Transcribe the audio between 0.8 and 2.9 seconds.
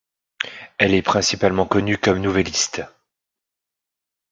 est principalement connue comme nouvelliste.